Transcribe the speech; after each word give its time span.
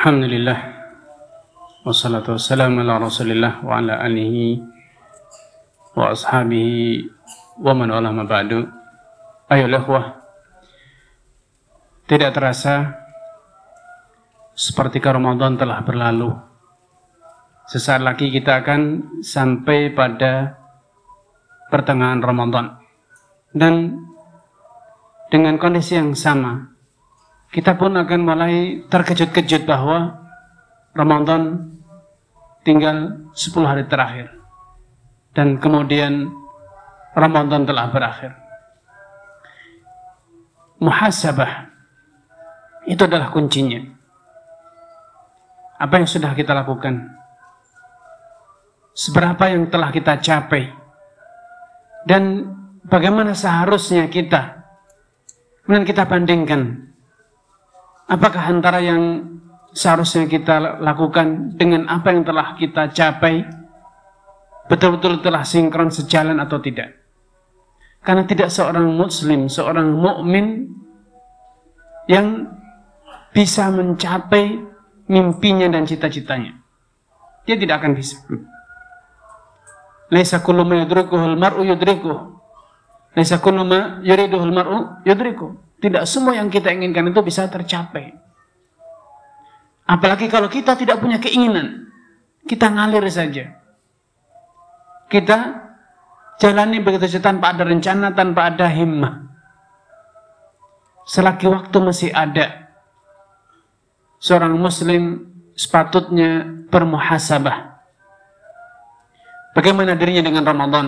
Alhamdulillah. 0.00 0.56
Wassalatu 1.84 2.40
wassalamu 2.40 2.80
ala 2.80 2.96
rasulillah 3.04 3.60
Wa 3.60 3.84
ala 3.84 4.00
alihi 4.00 4.56
Wa 5.92 6.16
ashabihi 6.16 7.04
Wa 7.60 7.76
man 7.76 7.92
wala 7.92 8.08
ma 8.08 8.24
ba'du. 8.24 8.64
Ayo 9.52 9.68
ikhwah 9.68 10.24
Tidak 12.08 12.32
terasa 12.32 12.96
Seperti 14.56 15.04
Ramadan 15.04 15.60
telah 15.60 15.84
berlalu. 15.84 16.32
Sesaat 17.68 18.00
lagi 18.00 18.32
kita 18.32 18.64
akan 18.64 18.80
Sampai 19.20 19.92
pada 19.92 20.56
Pertengahan 21.68 22.24
Ramadan. 22.24 22.72
Dan 23.52 24.00
Dengan 25.28 25.60
kondisi 25.60 26.00
yang 26.00 26.16
sama 26.16 26.69
kita 27.50 27.74
pun 27.74 27.98
akan 27.98 28.20
mulai 28.22 28.86
terkejut-kejut 28.86 29.66
bahwa 29.66 30.22
Ramadan 30.94 31.74
tinggal 32.62 33.26
10 33.34 33.66
hari 33.66 33.84
terakhir. 33.90 34.30
Dan 35.34 35.58
kemudian 35.58 36.30
Ramadan 37.14 37.66
telah 37.66 37.90
berakhir. 37.90 38.38
Muhasabah 40.78 41.70
itu 42.86 43.02
adalah 43.02 43.34
kuncinya. 43.34 43.82
Apa 45.78 45.98
yang 45.98 46.06
sudah 46.06 46.30
kita 46.38 46.54
lakukan? 46.54 47.18
Seberapa 48.94 49.50
yang 49.50 49.66
telah 49.70 49.90
kita 49.90 50.22
capai? 50.22 50.70
Dan 52.06 52.46
bagaimana 52.86 53.34
seharusnya 53.34 54.06
kita? 54.06 54.66
Kemudian 55.66 55.86
kita 55.86 56.06
bandingkan 56.06 56.89
Apakah 58.10 58.50
antara 58.50 58.82
yang 58.82 59.22
seharusnya 59.70 60.26
kita 60.26 60.82
lakukan 60.82 61.54
dengan 61.54 61.86
apa 61.86 62.10
yang 62.10 62.26
telah 62.26 62.58
kita 62.58 62.90
capai 62.90 63.46
betul-betul 64.66 65.22
telah 65.22 65.46
sinkron 65.46 65.94
sejalan 65.94 66.42
atau 66.42 66.58
tidak? 66.58 66.98
Karena 68.02 68.26
tidak 68.26 68.50
seorang 68.50 68.90
muslim, 68.90 69.46
seorang 69.46 69.94
mukmin 69.94 70.74
yang 72.10 72.50
bisa 73.30 73.70
mencapai 73.70 74.58
mimpinya 75.06 75.70
dan 75.70 75.86
cita-citanya. 75.86 76.58
Dia 77.46 77.54
tidak 77.54 77.78
akan 77.78 77.94
bisa. 77.94 78.18
Laisa 80.10 80.42
kullu 80.42 80.66
ma 80.66 80.82
mar'u 81.38 81.62
yudrikuh. 81.62 82.18
Laisa 83.14 83.38
kullu 83.38 83.62
ma 83.62 84.02
mar'u. 84.02 85.69
Tidak 85.80 86.04
semua 86.04 86.36
yang 86.36 86.52
kita 86.52 86.68
inginkan 86.68 87.08
itu 87.08 87.20
bisa 87.24 87.48
tercapai. 87.48 88.12
Apalagi 89.88 90.28
kalau 90.28 90.46
kita 90.46 90.76
tidak 90.76 91.00
punya 91.00 91.16
keinginan. 91.16 91.88
Kita 92.44 92.68
ngalir 92.68 93.04
saja. 93.08 93.56
Kita 95.10 95.38
jalani 96.40 96.78
begitu 96.80 97.10
saja 97.10 97.32
tanpa 97.32 97.52
ada 97.56 97.64
rencana, 97.66 98.12
tanpa 98.14 98.52
ada 98.52 98.70
himmah. 98.70 99.28
Selagi 101.04 101.50
waktu 101.50 101.76
masih 101.82 102.10
ada, 102.14 102.70
seorang 104.22 104.54
muslim 104.54 105.26
sepatutnya 105.58 106.46
bermuhasabah. 106.70 107.82
Bagaimana 109.58 109.98
dirinya 109.98 110.22
dengan 110.22 110.46
Ramadan? 110.46 110.86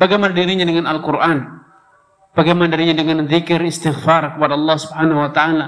Bagaimana 0.00 0.32
dirinya 0.32 0.64
dengan 0.64 0.88
Al-Quran? 0.88 1.63
Bagaimana 2.34 2.74
darinya 2.74 2.98
dengan 2.98 3.30
zikir 3.30 3.62
istighfar 3.62 4.34
kepada 4.34 4.58
Allah 4.58 4.76
Subhanahu 4.76 5.22
wa 5.22 5.30
taala? 5.30 5.66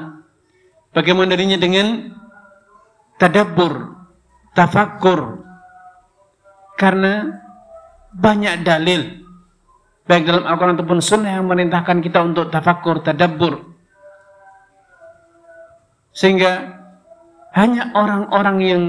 Bagaimana 0.91 1.39
darinya 1.39 1.55
dengan 1.55 2.11
tadabbur, 3.23 3.95
tafakkur? 4.51 5.47
Karena 6.75 7.31
banyak 8.11 8.67
dalil 8.67 9.27
baik 10.07 10.23
dalam 10.23 10.47
Al-Quran 10.47 10.75
ataupun 10.79 11.01
Sunnah 11.03 11.39
yang 11.39 11.47
merintahkan 11.51 11.99
kita 11.99 12.23
untuk 12.23 12.49
tafakkur, 12.49 13.03
tadabbur. 13.03 13.75
Sehingga 16.15 16.81
hanya 17.53 17.93
orang-orang 17.93 18.59
yang 18.63 18.83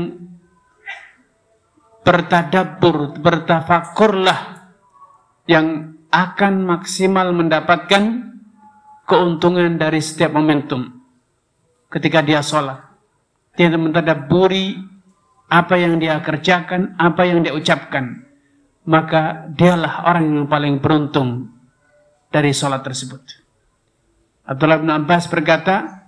bertadabbur, 2.06 3.20
bertafakkurlah 3.20 4.70
yang 5.50 5.97
akan 6.12 6.63
maksimal 6.63 7.31
mendapatkan 7.35 8.34
keuntungan 9.07 9.79
dari 9.79 10.03
setiap 10.03 10.35
momentum. 10.35 11.00
Ketika 11.88 12.19
dia 12.19 12.44
sholat, 12.44 12.84
dia 13.56 13.72
mentadaburi 13.72 14.75
apa 15.47 15.79
yang 15.79 15.97
dia 15.97 16.19
kerjakan, 16.19 17.00
apa 17.00 17.23
yang 17.23 17.40
dia 17.44 17.56
ucapkan. 17.56 18.28
Maka 18.88 19.51
dialah 19.51 20.07
orang 20.07 20.25
yang 20.31 20.47
paling 20.47 20.79
beruntung 20.79 21.51
dari 22.31 22.51
sholat 22.56 22.84
tersebut. 22.84 23.19
Abdullah 24.47 24.79
bin 24.79 24.91
Abbas 24.91 25.28
berkata, 25.28 26.07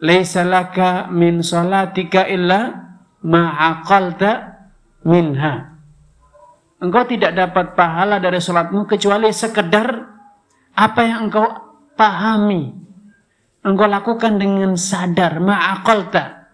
Laisa 0.00 0.44
laka 0.44 1.08
min 1.12 1.40
sholatika 1.40 2.28
illa 2.28 2.92
ma'aqalta 3.24 4.64
minha 5.04 5.73
engkau 6.82 7.04
tidak 7.06 7.34
dapat 7.34 7.74
pahala 7.78 8.18
dari 8.18 8.38
sholatmu 8.38 8.86
kecuali 8.88 9.30
sekedar 9.30 9.88
apa 10.74 11.00
yang 11.06 11.30
engkau 11.30 11.46
pahami. 11.94 12.74
Engkau 13.64 13.88
lakukan 13.88 14.36
dengan 14.36 14.76
sadar, 14.76 15.40
ma'akalta. 15.40 16.52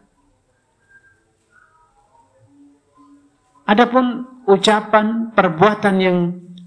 Adapun 3.66 4.26
ucapan, 4.47 5.30
perbuatan 5.34 5.97
yang 5.98 6.19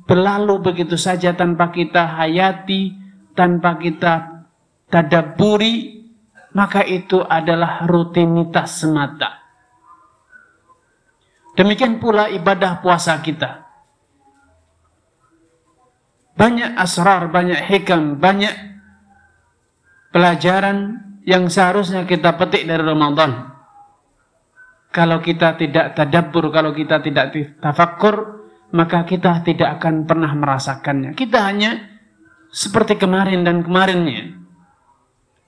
berlalu 0.04 0.60
begitu 0.60 1.00
saja 1.00 1.36
tanpa 1.36 1.72
kita 1.72 2.20
hayati, 2.20 2.96
tanpa 3.36 3.76
kita 3.80 4.44
tadaburi, 4.88 6.04
maka 6.56 6.84
itu 6.84 7.20
adalah 7.20 7.84
rutinitas 7.88 8.84
semata. 8.84 9.43
Demikian 11.54 12.02
pula 12.02 12.34
ibadah 12.34 12.82
puasa 12.82 13.22
kita. 13.22 13.62
Banyak 16.34 16.74
asrar, 16.82 17.30
banyak 17.30 17.62
hikam, 17.70 18.18
banyak 18.18 18.54
pelajaran 20.10 20.98
yang 21.30 21.46
seharusnya 21.46 22.10
kita 22.10 22.34
petik 22.42 22.66
dari 22.66 22.82
Ramadan. 22.82 23.54
Kalau 24.94 25.22
kita 25.22 25.58
tidak 25.58 25.94
tadabbur, 25.94 26.50
kalau 26.50 26.74
kita 26.74 27.02
tidak 27.06 27.34
tafakkur, 27.62 28.46
maka 28.74 29.06
kita 29.06 29.46
tidak 29.46 29.78
akan 29.82 30.10
pernah 30.10 30.34
merasakannya. 30.34 31.14
Kita 31.14 31.50
hanya 31.50 31.78
seperti 32.54 32.98
kemarin 32.98 33.46
dan 33.46 33.62
kemarinnya. 33.62 34.42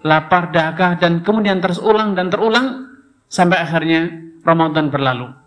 Lapar, 0.05 0.53
dahaga, 0.53 1.01
dan 1.01 1.25
kemudian 1.25 1.61
terus 1.61 1.81
ulang 1.81 2.13
dan 2.13 2.29
terulang 2.29 2.93
sampai 3.25 3.57
akhirnya 3.57 4.01
Ramadan 4.45 4.93
berlalu. 4.93 5.44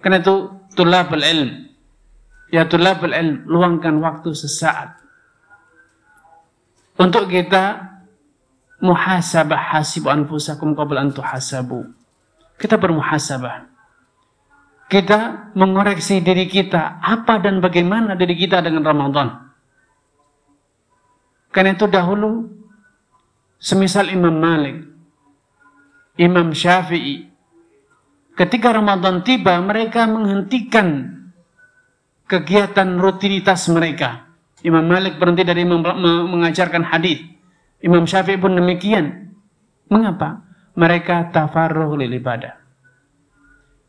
Karena 0.00 0.20
itu 0.20 0.52
tulabul 0.76 1.24
ilm. 1.24 1.50
Ya 2.52 2.68
tulabul 2.68 3.12
ilm, 3.12 3.48
luangkan 3.48 3.98
waktu 3.98 4.30
sesaat. 4.36 5.02
Untuk 6.96 7.28
kita 7.28 7.96
muhasabah 8.80 9.76
hasibu 9.76 10.08
anfusakum 10.08 10.72
qabla 10.72 11.04
an 11.04 11.10
tuhasabu. 11.12 11.92
Kita 12.56 12.80
bermuhasabah. 12.80 13.68
Kita 14.86 15.50
mengoreksi 15.58 16.22
diri 16.22 16.46
kita, 16.46 17.02
apa 17.02 17.42
dan 17.42 17.58
bagaimana 17.58 18.14
diri 18.14 18.38
kita 18.38 18.62
dengan 18.62 18.86
Ramadan. 18.86 19.50
Karena 21.50 21.74
itu 21.74 21.90
dahulu, 21.90 22.46
semisal 23.58 24.06
Imam 24.12 24.36
Malik, 24.38 24.86
Imam 26.16 26.54
Syafi'i, 26.54 27.28
ketika 28.36 28.76
Ramadan 28.76 29.24
tiba 29.24 29.58
mereka 29.64 30.04
menghentikan 30.04 31.16
kegiatan 32.28 33.00
rutinitas 33.00 33.66
mereka. 33.72 34.28
Imam 34.60 34.84
Malik 34.84 35.16
berhenti 35.16 35.42
dari 35.46 35.62
mengajarkan 35.64 36.84
hadis. 36.90 37.22
Imam 37.80 38.04
Syafi'i 38.04 38.40
pun 38.40 38.56
demikian. 38.56 39.30
Mengapa? 39.86 40.42
Mereka 40.76 41.30
tafarruh 41.32 41.96
lil 41.96 42.12
ibadah. 42.18 42.58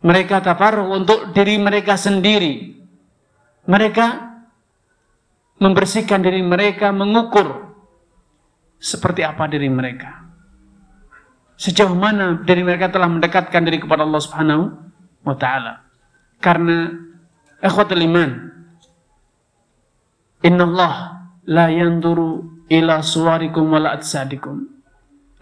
Mereka 0.05 0.45
tafarruh 0.45 0.93
untuk 0.93 1.33
diri 1.33 1.57
mereka 1.57 1.97
sendiri. 1.97 2.77
Mereka 3.67 4.05
membersihkan 5.57 6.21
diri 6.21 6.45
mereka, 6.45 6.93
mengukur 6.93 7.73
seperti 8.77 9.25
apa 9.25 9.49
diri 9.49 9.67
mereka. 9.67 10.26
Sejauh 11.57 11.97
mana 11.97 12.37
diri 12.45 12.61
mereka 12.61 12.93
telah 12.93 13.09
mendekatkan 13.09 13.65
diri 13.65 13.81
kepada 13.81 14.05
Allah 14.05 14.21
Subhanahu 14.21 14.63
wa 15.25 15.35
taala. 15.35 15.81
Karena 16.37 16.93
ikhwatul 17.65 18.05
iman 18.05 18.47
Inna 20.45 20.63
Allah 20.69 20.93
la 21.49 21.65
yanduru 21.73 22.61
ila 22.69 23.01
suwarikum 23.01 23.73
wa 23.73 23.79
la 23.81 23.89
atsadikum. 23.97 24.69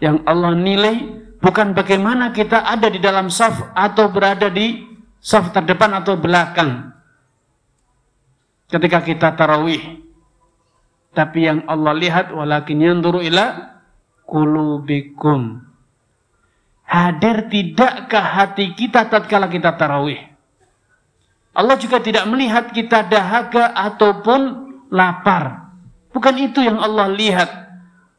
Yang 0.00 0.24
Allah 0.24 0.52
nilai 0.56 0.96
bukan 1.40 1.76
bagaimana 1.76 2.32
kita 2.32 2.64
ada 2.64 2.88
di 2.88 3.00
dalam 3.00 3.28
saf 3.28 3.72
atau 3.76 4.08
berada 4.08 4.48
di 4.48 4.84
saf 5.20 5.52
terdepan 5.52 6.00
atau 6.00 6.16
belakang. 6.16 6.92
Ketika 8.72 9.04
kita 9.04 9.36
tarawih. 9.36 10.04
Tapi 11.16 11.48
yang 11.48 11.64
Allah 11.64 11.96
lihat 11.96 12.28
walakin 12.28 12.76
yanzuru 12.76 13.24
ila 13.24 13.78
qulubikum. 14.28 15.64
Hadir 16.86 17.50
tidakkah 17.50 18.22
hati 18.22 18.72
kita 18.78 19.10
tatkala 19.10 19.50
kita 19.50 19.74
tarawih? 19.74 20.22
Allah 21.56 21.76
juga 21.80 21.98
tidak 21.98 22.30
melihat 22.30 22.70
kita 22.70 23.02
dahaga 23.10 23.74
ataupun 23.74 24.40
lapar. 24.94 25.72
Bukan 26.14 26.36
itu 26.38 26.62
yang 26.62 26.78
Allah 26.78 27.10
lihat. 27.10 27.50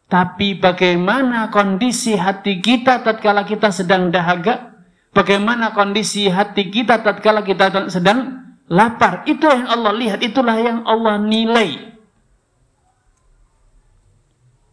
Tapi 0.07 0.55
bagaimana 0.55 1.51
kondisi 1.51 2.15
hati 2.15 2.63
kita 2.63 3.03
tatkala 3.03 3.43
kita 3.43 3.71
sedang 3.71 4.11
dahaga? 4.11 4.77
Bagaimana 5.11 5.71
kondisi 5.71 6.27
hati 6.27 6.71
kita 6.71 7.03
tatkala 7.03 7.43
kita 7.43 7.89
sedang 7.91 8.45
lapar? 8.67 9.27
Itu 9.27 9.47
yang 9.47 9.67
Allah 9.67 9.93
lihat, 9.95 10.19
itulah 10.23 10.55
yang 10.59 10.83
Allah 10.83 11.19
nilai. 11.19 11.91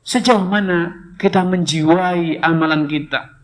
Sejauh 0.04 0.44
mana 0.44 0.92
kita 1.16 1.42
menjiwai 1.42 2.38
amalan 2.44 2.84
kita? 2.84 3.34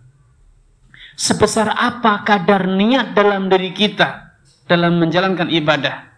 Sebesar 1.18 1.74
apa 1.74 2.22
kadar 2.26 2.66
niat 2.70 3.12
dalam 3.12 3.50
diri 3.50 3.70
kita 3.74 4.36
dalam 4.66 4.98
menjalankan 4.98 5.50
ibadah? 5.50 6.10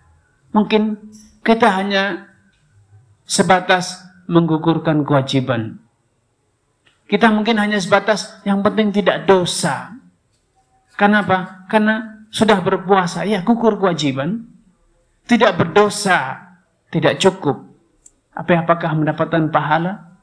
Mungkin 0.53 0.99
kita 1.43 1.69
hanya 1.75 2.33
sebatas 3.25 4.05
menggugurkan 4.29 5.03
kewajiban. 5.03 5.83
Kita 7.11 7.29
mungkin 7.29 7.61
hanya 7.61 7.77
sebatas 7.77 8.41
yang 8.49 8.65
penting 8.65 8.89
tidak 8.89 9.29
dosa. 9.29 9.93
Kenapa? 10.97 11.69
Karena 11.69 12.25
sudah 12.33 12.65
berpuasa, 12.65 13.29
ya 13.29 13.45
gugur 13.45 13.77
kewajiban. 13.77 14.49
Tidak 15.29 15.53
berdosa, 15.53 16.41
tidak 16.89 17.21
cukup. 17.21 17.69
Apa 18.33 18.65
apakah 18.65 18.97
mendapatkan 18.97 19.53
pahala? 19.53 20.17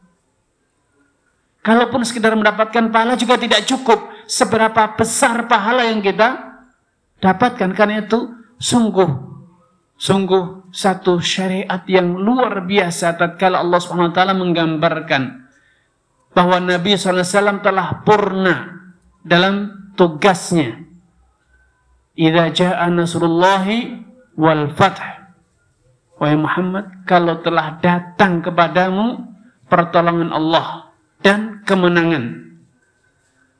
Kalaupun 1.62 2.02
sekedar 2.02 2.34
mendapatkan 2.34 2.90
pahala 2.90 3.14
juga 3.14 3.38
tidak 3.38 3.70
cukup. 3.70 4.09
Seberapa 4.30 4.94
besar 4.94 5.50
pahala 5.50 5.90
yang 5.90 6.06
kita 6.06 6.62
dapatkan. 7.18 7.74
Karena 7.74 8.06
itu 8.06 8.30
sungguh 8.62 9.30
Sungguh 10.00 10.72
satu 10.72 11.20
syariat 11.20 11.84
yang 11.84 12.16
luar 12.16 12.64
biasa 12.64 13.20
tatkala 13.20 13.60
Allah 13.60 13.84
Subhanahu 13.84 14.16
wa 14.16 14.16
taala 14.16 14.32
menggambarkan 14.32 15.44
bahwa 16.32 16.64
Nabi 16.64 16.96
SAW 16.96 17.60
telah 17.60 18.00
purna 18.08 18.80
dalam 19.28 19.92
tugasnya. 20.00 20.88
Idza 22.16 22.46
jaa 22.56 22.88
nasrullahi 22.88 24.00
wal 24.40 24.72
fath. 24.72 25.04
Wahai 26.16 26.40
Muhammad, 26.40 27.04
kalau 27.04 27.44
telah 27.44 27.76
datang 27.84 28.40
kepadamu 28.40 29.20
pertolongan 29.68 30.32
Allah 30.32 30.96
dan 31.20 31.60
kemenangan. 31.68 32.49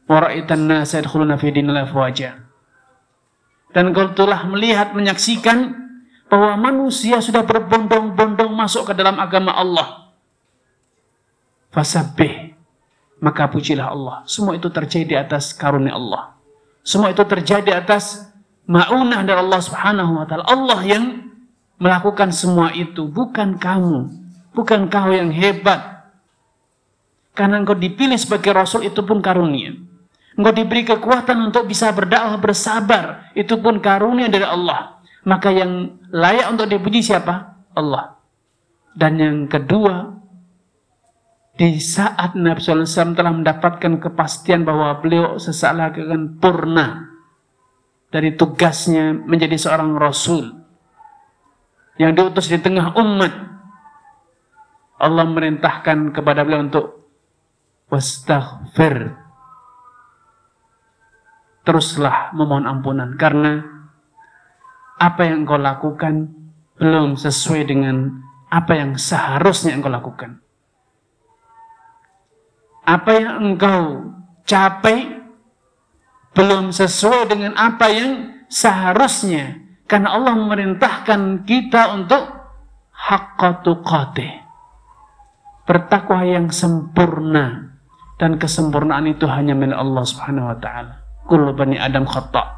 Waraitan 0.10 0.66
nasa 0.66 0.98
yadkhuluna 0.98 1.38
fi 1.38 1.54
dinil 1.54 1.78
Dan 3.70 3.94
kalau 3.94 4.12
telah 4.18 4.42
melihat 4.50 4.98
menyaksikan 4.98 5.78
bahwa 6.26 6.58
manusia 6.58 7.22
sudah 7.22 7.46
berbondong-bondong 7.46 8.50
masuk 8.50 8.90
ke 8.90 8.94
dalam 8.98 9.22
agama 9.22 9.54
Allah. 9.54 10.10
Fasabih. 11.70 12.58
Maka 13.22 13.46
pujilah 13.54 13.94
Allah. 13.94 14.26
Semua 14.26 14.58
itu 14.58 14.66
terjadi 14.74 15.06
di 15.06 15.18
atas 15.18 15.54
karunia 15.54 15.94
Allah. 15.94 16.34
Semua 16.82 17.14
itu 17.14 17.22
terjadi 17.22 17.78
atas 17.78 18.26
ma'unah 18.66 19.22
dari 19.22 19.38
Allah 19.38 19.60
subhanahu 19.62 20.24
wa 20.24 20.26
ta'ala. 20.26 20.48
Allah 20.50 20.80
yang 20.88 21.06
melakukan 21.78 22.34
semua 22.34 22.74
itu. 22.74 23.06
Bukan 23.06 23.62
kamu. 23.62 24.10
Bukan 24.58 24.90
kau 24.90 25.12
yang 25.14 25.30
hebat. 25.30 26.10
Karena 27.38 27.62
engkau 27.62 27.78
dipilih 27.78 28.18
sebagai 28.18 28.56
Rasul 28.56 28.90
itu 28.90 29.06
pun 29.06 29.22
karunia. 29.22 29.89
Engkau 30.40 30.56
diberi 30.56 30.88
kekuatan 30.88 31.52
untuk 31.52 31.68
bisa 31.68 31.92
berdakwah 31.92 32.40
bersabar. 32.40 33.28
Itu 33.36 33.60
pun 33.60 33.84
karunia 33.84 34.32
dari 34.32 34.48
Allah 34.48 35.00
maka 35.28 35.52
yang 35.52 36.00
layak 36.10 36.48
untuk 36.48 36.72
dipuji 36.72 37.04
siapa? 37.04 37.60
Allah. 37.76 38.16
Dan 38.96 39.20
yang 39.20 39.38
kedua, 39.52 40.16
di 41.60 41.76
saat 41.78 42.40
Nabi 42.40 42.60
SAW 42.64 43.16
telah 43.16 43.34
mendapatkan 43.36 44.00
kepastian 44.00 44.64
bahwa 44.64 44.96
beliau 45.04 45.36
sesaat 45.36 45.76
akan 45.76 46.40
purna 46.40 47.12
dari 48.10 48.34
tugasnya 48.34 49.12
menjadi 49.12 49.60
seorang 49.60 49.94
Rasul 50.00 50.56
yang 52.00 52.16
diutus 52.16 52.48
di 52.48 52.58
tengah 52.58 52.96
umat. 52.96 53.34
Allah 55.00 55.26
merintahkan 55.28 56.16
kepada 56.16 56.44
beliau 56.44 56.64
untuk 56.64 56.86
wastaghfir. 57.92 59.19
Teruslah 61.68 62.32
memohon 62.34 62.66
ampunan 62.66 63.14
karena 63.20 63.62
apa 65.00 65.22
yang 65.28 65.48
engkau 65.48 65.60
lakukan 65.60 66.36
belum 66.80 67.16
sesuai 67.16 67.64
dengan 67.68 68.24
apa 68.50 68.74
yang 68.76 68.98
seharusnya 69.00 69.78
engkau 69.78 69.92
lakukan. 69.92 70.42
Apa 72.84 73.12
yang 73.16 73.34
engkau 73.54 74.12
capai 74.50 75.22
belum 76.34 76.74
sesuai 76.74 77.30
dengan 77.30 77.54
apa 77.60 77.86
yang 77.92 78.12
seharusnya. 78.50 79.62
Karena 79.90 80.14
Allah 80.18 80.34
memerintahkan 80.38 81.46
kita 81.46 81.94
untuk 81.98 82.24
haqqatuqatih. 82.94 84.46
Bertakwa 85.66 86.26
yang 86.26 86.50
sempurna. 86.50 87.78
Dan 88.20 88.36
kesempurnaan 88.36 89.08
itu 89.08 89.26
hanya 89.32 89.56
milik 89.56 89.80
Allah 89.80 90.04
subhanahu 90.04 90.52
wa 90.52 90.58
ta'ala. 90.60 91.09
Kullu 91.30 91.54
bani 91.54 91.78
Adam 91.78 92.10
khata' 92.10 92.58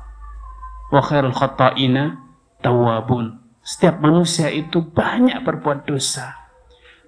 wa 0.92 1.02
khairul 1.04 1.36
khata'ina 1.36 2.20
tawabun. 2.64 3.40
Setiap 3.62 4.00
manusia 4.00 4.48
itu 4.48 4.80
banyak 4.80 5.44
berbuat 5.44 5.88
dosa. 5.88 6.40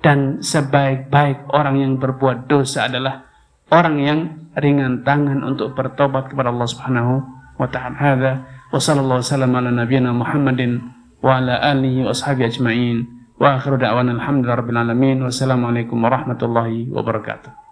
Dan 0.04 0.44
sebaik-baik 0.44 1.48
orang 1.56 1.80
yang 1.80 1.94
berbuat 1.96 2.52
dosa 2.52 2.92
adalah 2.92 3.24
orang 3.72 3.96
yang 4.04 4.20
ringan 4.60 5.08
tangan 5.08 5.40
untuk 5.48 5.72
bertobat 5.72 6.28
kepada 6.28 6.52
Allah 6.52 6.68
Subhanahu 6.68 7.14
wa 7.56 7.68
taala. 7.72 7.96
Hadza 7.96 8.34
wa 8.44 8.80
sallallahu 8.84 9.24
wasallam 9.24 9.56
ala 9.56 9.72
nabiyyina 9.72 10.12
Muhammadin 10.12 10.84
wa 11.24 11.40
ala 11.40 11.64
alihi 11.64 12.04
wa 12.04 12.12
ashabihi 12.12 12.52
ajma'in. 12.52 12.98
Wa 13.40 13.56
akhiru 13.56 13.80
da'wana 13.80 14.20
alhamdulillahi 14.20 14.60
rabbil 14.60 14.80
alamin. 14.84 15.18
Wassalamualaikum 15.24 15.96
warahmatullahi 15.96 16.92
wabarakatuh. 16.92 17.63